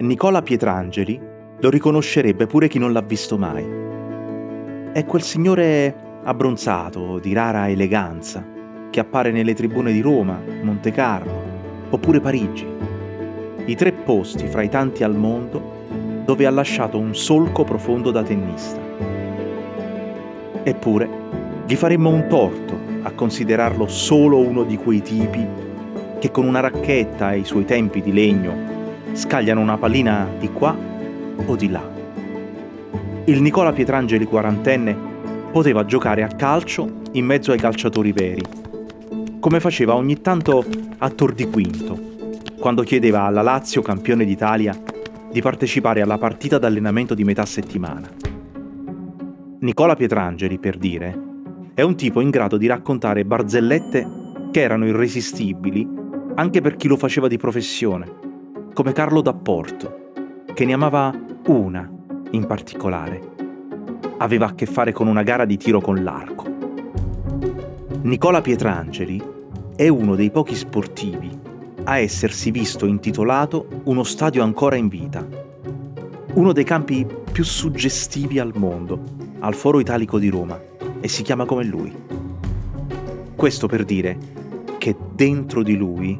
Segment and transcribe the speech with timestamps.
[0.00, 1.20] Nicola Pietrangeli
[1.58, 3.62] lo riconoscerebbe pure chi non l'ha visto mai.
[4.92, 8.42] È quel signore abbronzato, di rara eleganza,
[8.88, 11.42] che appare nelle tribune di Roma, Monte Carlo
[11.90, 12.66] oppure Parigi.
[13.66, 18.22] I tre posti fra i tanti al mondo dove ha lasciato un solco profondo da
[18.22, 18.80] tennista.
[20.62, 21.08] Eppure,
[21.66, 25.46] gli faremmo un torto a considerarlo solo uno di quei tipi
[26.18, 28.79] che con una racchetta e i suoi tempi di legno
[29.12, 30.76] scagliano una pallina di qua
[31.44, 31.98] o di là.
[33.24, 34.96] Il Nicola Pietrangeli quarantenne
[35.52, 38.42] poteva giocare a calcio in mezzo ai calciatori veri,
[39.40, 40.64] come faceva ogni tanto
[40.98, 41.98] a Tor di Quinto,
[42.58, 44.78] quando chiedeva alla Lazio, campione d'Italia,
[45.30, 48.08] di partecipare alla partita d'allenamento di metà settimana.
[49.60, 51.28] Nicola Pietrangeli, per dire,
[51.74, 54.08] è un tipo in grado di raccontare barzellette
[54.50, 55.88] che erano irresistibili
[56.34, 58.28] anche per chi lo faceva di professione
[58.72, 60.12] come Carlo D'Apporto,
[60.54, 61.12] che ne amava
[61.46, 61.90] una
[62.30, 63.20] in particolare.
[64.18, 66.44] Aveva a che fare con una gara di tiro con l'arco.
[68.02, 69.22] Nicola Pietrangeli
[69.76, 71.38] è uno dei pochi sportivi
[71.84, 75.26] a essersi visto intitolato uno stadio ancora in vita.
[76.34, 79.02] Uno dei campi più suggestivi al mondo,
[79.40, 80.60] al Foro Italico di Roma,
[81.00, 81.94] e si chiama come lui.
[83.34, 84.18] Questo per dire
[84.78, 86.18] che dentro di lui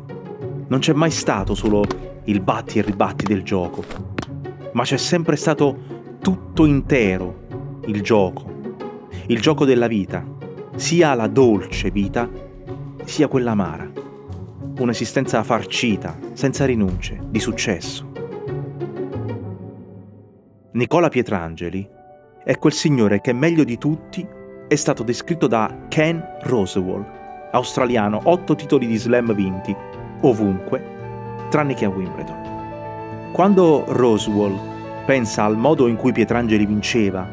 [0.66, 1.84] non c'è mai stato solo
[2.30, 3.84] il batti e ribatti del gioco,
[4.72, 5.76] ma c'è sempre stato
[6.20, 8.44] tutto intero il gioco,
[9.26, 10.24] il gioco della vita,
[10.76, 12.30] sia la dolce vita,
[13.04, 13.90] sia quella amara,
[14.78, 18.08] un'esistenza farcita, senza rinunce, di successo.
[20.72, 21.88] Nicola Pietrangeli
[22.44, 24.24] è quel signore che meglio di tutti
[24.68, 27.04] è stato descritto da Ken Rosewall,
[27.50, 29.74] australiano, otto titoli di slam vinti,
[30.20, 30.98] ovunque,
[31.50, 33.30] tranne che a Wimbledon.
[33.32, 34.58] Quando Roswell
[35.04, 37.26] pensa al modo in cui Pietrangeli vinceva,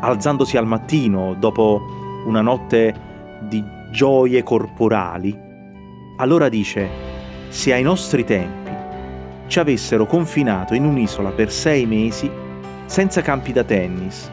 [0.00, 1.82] alzandosi al mattino dopo
[2.24, 2.94] una notte
[3.48, 5.38] di gioie corporali,
[6.16, 6.88] allora dice,
[7.48, 8.70] se ai nostri tempi
[9.46, 12.30] ci avessero confinato in un'isola per sei mesi
[12.86, 14.30] senza campi da tennis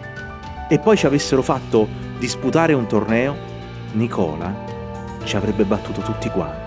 [0.70, 1.88] e poi ci avessero fatto
[2.20, 3.36] disputare un torneo,
[3.94, 4.54] Nicola
[5.24, 6.67] ci avrebbe battuto tutti quanti.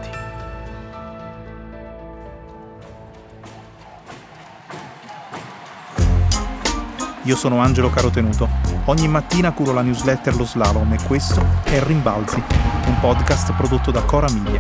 [7.24, 8.48] Io sono Angelo Carotenuto.
[8.86, 12.42] Ogni mattina curo la newsletter Lo Slalom e questo è Rimbalzi,
[12.86, 14.58] un podcast prodotto da Cora Miglia.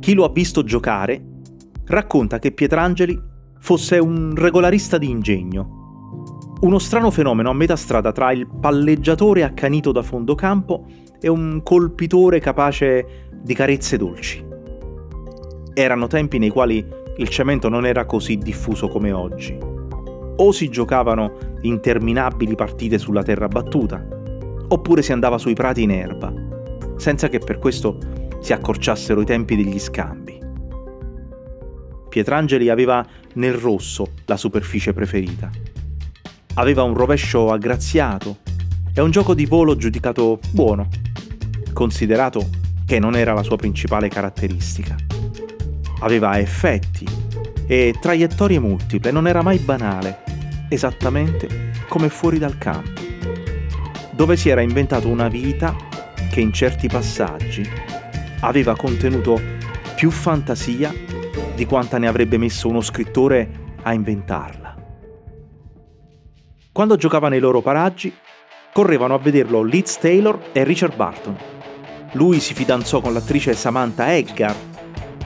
[0.00, 1.22] Chi lo ha visto giocare
[1.84, 3.20] racconta che Pietrangeli
[3.58, 6.56] fosse un regolarista di ingegno.
[6.62, 10.86] Uno strano fenomeno a metà strada tra il palleggiatore accanito da fondo campo
[11.20, 14.42] e un colpitore capace di carezze dolci.
[15.74, 19.56] Erano tempi nei quali il cemento non era così diffuso come oggi.
[20.36, 24.04] O si giocavano interminabili partite sulla terra battuta,
[24.68, 26.32] oppure si andava sui prati in erba,
[26.96, 27.98] senza che per questo
[28.40, 30.38] si accorciassero i tempi degli scambi.
[32.08, 33.04] Pietrangeli aveva
[33.34, 35.50] nel rosso la superficie preferita.
[36.54, 38.38] Aveva un rovescio aggraziato
[38.92, 40.88] e un gioco di volo giudicato buono,
[41.72, 42.48] considerato
[42.86, 45.13] che non era la sua principale caratteristica
[46.04, 47.06] aveva effetti
[47.66, 50.22] e traiettorie multiple, non era mai banale,
[50.68, 53.00] esattamente come fuori dal campo,
[54.10, 55.74] dove si era inventato una vita
[56.30, 57.66] che in certi passaggi
[58.40, 59.40] aveva contenuto
[59.96, 60.92] più fantasia
[61.54, 64.76] di quanta ne avrebbe messo uno scrittore a inventarla.
[66.70, 68.12] Quando giocava nei loro paraggi,
[68.72, 71.36] correvano a vederlo Liz Taylor e Richard Barton.
[72.12, 74.54] Lui si fidanzò con l'attrice Samantha Edgar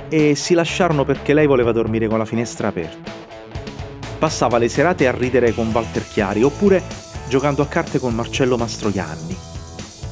[0.09, 3.11] e si lasciarono perché lei voleva dormire con la finestra aperta.
[4.19, 6.83] Passava le serate a ridere con Walter Chiari oppure
[7.29, 9.37] giocando a carte con Marcello Mastroianni.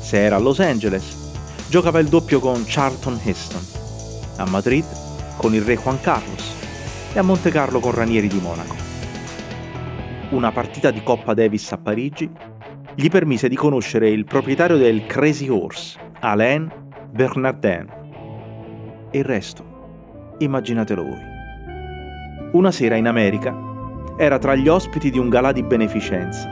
[0.00, 1.32] Se era a Los Angeles,
[1.69, 3.65] giocava il doppio con Charlton Heston.
[4.37, 4.85] A Madrid
[5.37, 6.55] con il re Juan Carlos
[7.12, 8.76] e a Monte Carlo con Ranieri di Monaco.
[10.31, 12.31] Una partita di Coppa Davis a Parigi
[12.94, 16.71] gli permise di conoscere il proprietario del Crazy Horse, Alain
[17.11, 17.87] Bernardin.
[19.11, 19.75] E il resto
[20.38, 21.35] Immaginatelo voi.
[22.53, 23.56] Una sera in America
[24.17, 26.49] era tra gli ospiti di un galà di beneficenza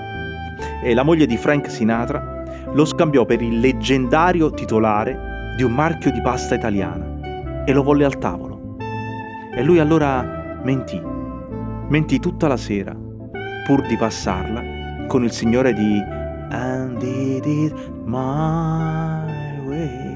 [0.82, 2.42] e la moglie di Frank Sinatra
[2.72, 8.04] lo scambiò per il leggendario titolare di un marchio di pasta italiana e lo volle
[8.04, 8.76] al tavolo.
[9.54, 11.00] E lui allora mentì,
[11.88, 12.94] mentì tutta la sera,
[13.66, 16.02] pur di passarla con il signore di
[16.50, 20.13] And it my way.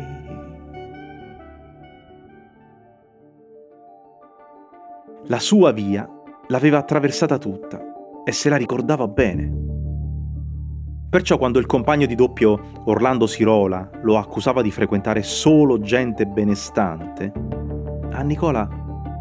[5.30, 6.08] La sua via
[6.46, 7.78] l'aveva attraversata tutta
[8.24, 9.52] e se la ricordava bene.
[11.10, 17.30] Perciò quando il compagno di doppio Orlando Sirola lo accusava di frequentare solo gente benestante,
[18.10, 18.66] a Nicola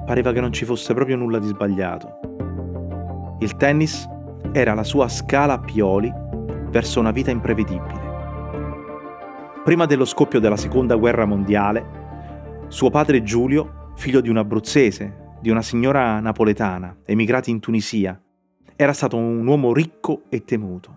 [0.06, 2.20] pareva che non ci fosse proprio nulla di sbagliato.
[3.40, 4.08] Il tennis
[4.54, 6.10] era la sua scala a pioli
[6.70, 8.06] verso una vita imprevedibile.
[9.62, 11.86] Prima dello scoppio della seconda guerra mondiale,
[12.70, 18.20] suo padre Giulio, figlio di un abruzzese, di una signora napoletana, emigrati in Tunisia,
[18.76, 20.96] era stato un uomo ricco e temuto.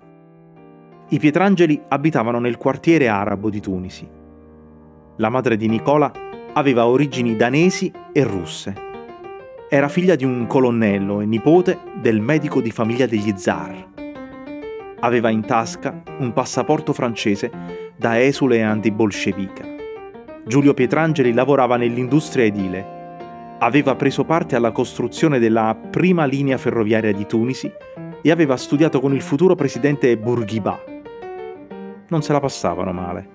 [1.09, 4.09] I Pietrangeli abitavano nel quartiere arabo di Tunisi.
[5.17, 6.11] La madre di Nicola
[6.53, 8.89] aveva origini danesi e russe.
[9.69, 13.89] Era figlia di un colonnello e nipote del medico di famiglia degli zar.
[15.01, 17.51] Aveva in tasca un passaporto francese
[17.97, 19.65] da esule antibolscevica.
[20.47, 23.00] Giulio Pietrangeli lavorava nell'industria edile.
[23.61, 27.71] Aveva preso parte alla costruzione della prima linea ferroviaria di Tunisi
[28.23, 30.91] e aveva studiato con il futuro presidente Bourguiba
[32.11, 33.29] non se la passavano male,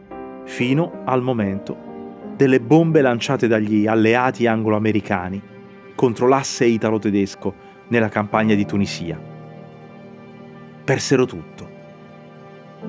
[0.45, 1.93] fino al momento
[2.35, 5.41] delle bombe lanciate dagli alleati anglo-americani
[5.95, 7.55] contro l'asse italo-tedesco
[7.87, 9.19] nella campagna di Tunisia.
[10.83, 11.73] Persero tutto.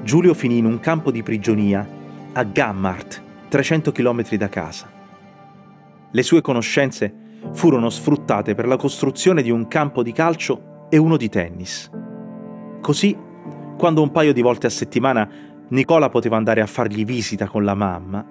[0.03, 1.89] Giulio finì in un campo di prigionia
[2.33, 4.91] a Gammart, 300 km da casa.
[6.11, 7.15] Le sue conoscenze
[7.53, 11.91] furono sfruttate per la costruzione di un campo di calcio e uno di tennis.
[12.81, 13.17] Così,
[13.77, 15.29] quando un paio di volte a settimana
[15.69, 18.25] Nicola poteva andare a fargli visita con la mamma,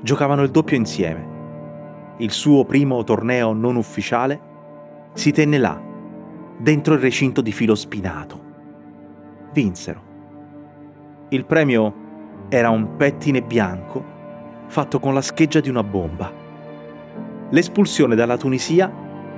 [0.00, 1.36] giocavano il doppio insieme.
[2.18, 4.40] Il suo primo torneo non ufficiale
[5.12, 5.80] si tenne là,
[6.56, 8.40] dentro il recinto di filo spinato.
[9.52, 10.02] Vinsero.
[11.28, 12.06] Il premio
[12.48, 14.16] era un pettine bianco
[14.68, 16.46] fatto con la scheggia di una bomba.
[17.50, 18.92] L'espulsione dalla Tunisia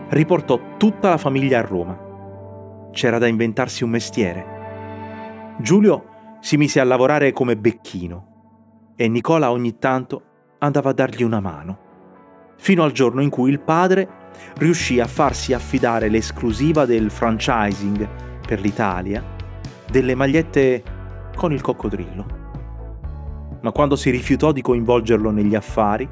[0.08, 2.88] riportò tutta la famiglia a Roma.
[2.90, 5.54] C'era da inventarsi un mestiere.
[5.58, 6.06] Giulio
[6.40, 10.22] si mise a lavorare come becchino e Nicola ogni tanto
[10.58, 11.78] andava a dargli una mano,
[12.56, 14.08] fino al giorno in cui il padre
[14.56, 18.08] riuscì a farsi affidare l'esclusiva del franchising
[18.44, 19.22] per l'Italia
[19.88, 20.82] delle magliette
[21.36, 22.38] con il coccodrillo.
[23.62, 26.08] Ma quando si rifiutò di coinvolgerlo negli affari,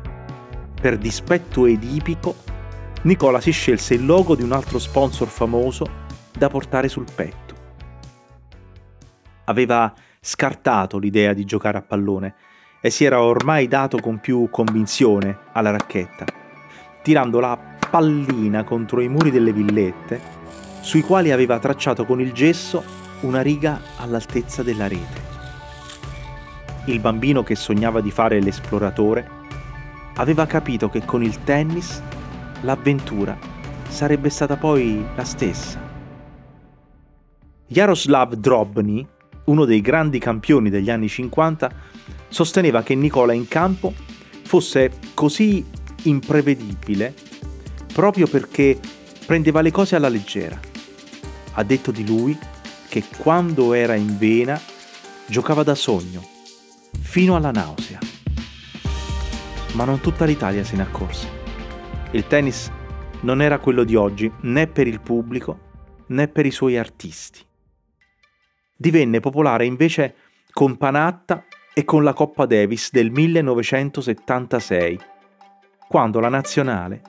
[0.81, 2.37] per dispetto edipico,
[3.03, 5.87] Nicola si scelse il logo di un altro sponsor famoso
[6.37, 7.55] da portare sul petto.
[9.45, 12.35] Aveva scartato l'idea di giocare a pallone
[12.81, 16.25] e si era ormai dato con più convinzione alla racchetta,
[17.03, 17.59] tirando la
[17.91, 20.21] pallina contro i muri delle villette,
[20.81, 22.83] sui quali aveva tracciato con il gesso
[23.21, 25.27] una riga all'altezza della rete.
[26.85, 29.38] Il bambino che sognava di fare l'esploratore
[30.19, 32.01] aveva capito che con il tennis
[32.61, 33.37] l'avventura
[33.89, 35.81] sarebbe stata poi la stessa.
[37.67, 39.07] Jaroslav Drobny
[39.49, 41.71] uno dei grandi campioni degli anni 50,
[42.29, 43.93] sosteneva che Nicola in campo
[44.43, 45.65] fosse così
[46.05, 47.15] imprevedibile
[47.93, 48.79] proprio perché
[49.27, 50.59] prendeva le cose alla leggera.
[51.55, 52.39] Ha detto di lui
[52.89, 54.59] che quando era in vena
[55.27, 56.23] giocava da sogno,
[57.01, 57.99] fino alla nausea.
[59.79, 61.27] Ma non tutta l'Italia se ne accorse.
[62.11, 62.71] Il tennis
[63.21, 65.67] non era quello di oggi né per il pubblico
[66.09, 67.47] né per i suoi artisti
[68.81, 70.15] divenne popolare invece
[70.53, 71.45] con Panatta
[71.75, 74.99] e con la Coppa Davis del 1976,
[75.89, 77.03] quando la nazionale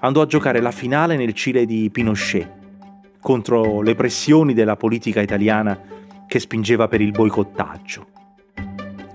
[0.00, 2.48] andò a giocare la finale nel Cile di Pinochet,
[3.20, 5.78] contro le pressioni della politica italiana
[6.28, 8.06] che spingeva per il boicottaggio.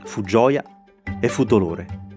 [0.03, 0.63] Fu gioia
[1.19, 2.10] e fu dolore.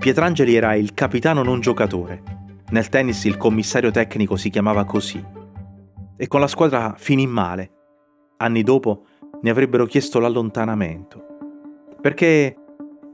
[0.00, 2.22] Pietrangeli era il capitano non giocatore.
[2.70, 5.22] Nel tennis il commissario tecnico si chiamava così.
[6.16, 7.70] E con la squadra finì male.
[8.38, 9.04] Anni dopo
[9.42, 11.22] ne avrebbero chiesto l'allontanamento,
[12.00, 12.56] perché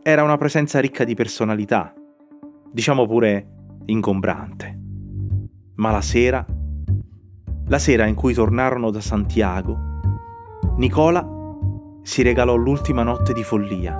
[0.01, 1.93] era una presenza ricca di personalità,
[2.71, 3.49] diciamo pure
[3.87, 4.79] ingombrante.
[5.75, 6.47] Ma la sera,
[7.67, 9.77] la sera in cui tornarono da Santiago,
[10.77, 11.29] Nicola
[12.03, 13.99] si regalò l'ultima notte di follia,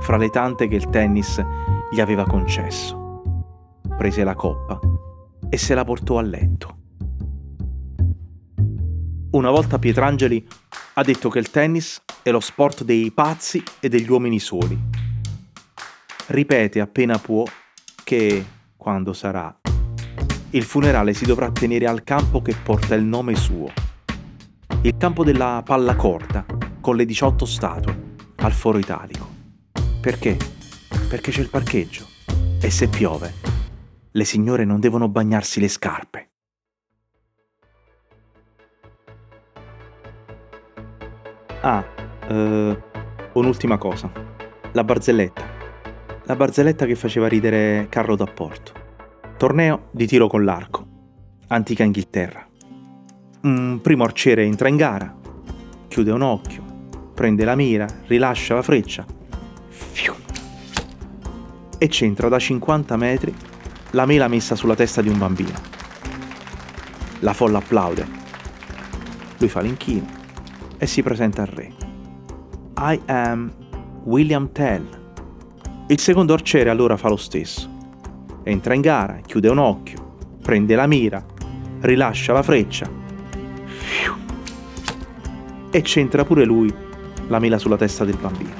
[0.00, 1.40] fra le tante che il tennis
[1.90, 3.22] gli aveva concesso.
[3.96, 4.78] Prese la coppa
[5.48, 6.76] e se la portò a letto.
[9.30, 10.46] Una volta Pietrangeli
[10.94, 14.78] ha detto che il tennis è lo sport dei pazzi e degli uomini soli.
[16.26, 17.44] Ripete appena può
[18.04, 18.44] che,
[18.76, 19.54] quando sarà,
[20.50, 23.70] il funerale si dovrà tenere al campo che porta il nome suo.
[24.82, 26.44] Il campo della palla corta,
[26.80, 29.28] con le 18 statue, al foro italico.
[30.00, 30.57] Perché?
[31.08, 32.06] perché c'è il parcheggio.
[32.60, 33.32] E se piove,
[34.10, 36.30] le signore non devono bagnarsi le scarpe.
[41.60, 41.84] Ah,
[42.28, 42.82] eh,
[43.32, 44.10] un'ultima cosa.
[44.72, 45.56] La barzelletta.
[46.24, 48.72] La barzelletta che faceva ridere Carlo da Porto.
[49.36, 50.86] Torneo di tiro con l'arco.
[51.48, 52.46] Antica Inghilterra.
[53.40, 55.16] Un primo arciere entra in gara,
[55.86, 56.62] chiude un occhio,
[57.14, 59.06] prende la mira, rilascia la freccia.
[59.68, 60.17] Fiu!
[61.78, 63.34] E c'entra da 50 metri
[63.92, 65.58] la mela messa sulla testa di un bambino.
[67.20, 68.06] La folla applaude.
[69.38, 70.06] Lui fa l'inchino
[70.76, 71.72] e si presenta al re.
[72.78, 73.52] I am
[74.04, 74.86] William Tell.
[75.86, 77.76] Il secondo arciere allora fa lo stesso.
[78.42, 81.24] Entra in gara, chiude un occhio, prende la mira,
[81.80, 82.98] rilascia la freccia
[85.70, 86.72] e c'entra pure lui
[87.28, 88.54] la mela sulla testa del bambino.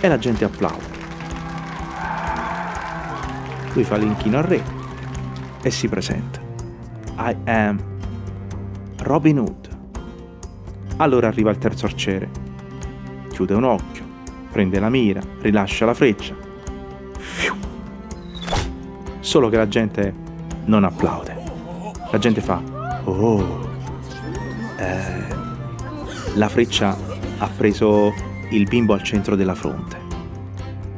[0.00, 0.87] E la gente applaude.
[3.78, 4.60] Lui fa l'inchino al re
[5.62, 6.40] e si presenta.
[7.16, 7.80] I am
[8.96, 9.68] Robin Hood.
[10.96, 12.28] Allora arriva il terzo arciere.
[13.30, 14.04] Chiude un occhio,
[14.50, 16.34] prende la mira, rilascia la freccia.
[19.20, 20.12] Solo che la gente
[20.64, 21.36] non applaude.
[22.10, 22.60] La gente fa
[23.04, 23.60] Oh.
[24.76, 25.34] Eh,
[26.34, 26.96] la freccia
[27.38, 28.12] ha preso
[28.50, 29.96] il bimbo al centro della fronte.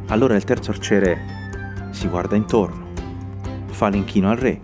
[0.07, 1.40] Allora il terzo arciere
[1.91, 2.89] si guarda intorno,
[3.67, 4.61] fa l'inchino al re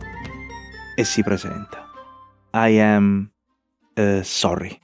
[0.95, 1.85] e si presenta.
[2.53, 3.31] I am
[3.95, 4.79] uh, sorry.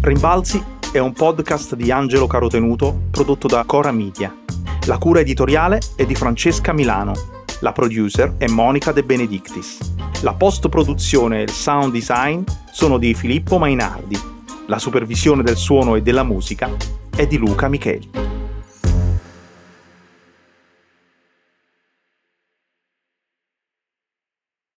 [0.00, 4.34] Rimbalzi è un podcast di Angelo Carotenuto prodotto da Cora Media.
[4.86, 7.39] La cura editoriale è di Francesca Milano.
[7.62, 9.78] La producer è Monica De Benedictis.
[10.22, 14.18] La post-produzione e il sound design sono di Filippo Mainardi.
[14.66, 16.70] La supervisione del suono e della musica
[17.14, 18.29] è di Luca Micheli.